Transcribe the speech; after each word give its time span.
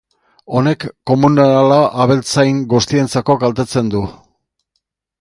Honek 0.59 0.85
komunala 1.11 1.77
abeltzain 2.05 2.65
guztientzako 2.75 3.39
kaltetzen 3.45 3.97
du. 3.97 4.07